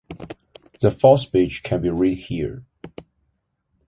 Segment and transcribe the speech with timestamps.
[0.79, 2.65] The full speech can be read here.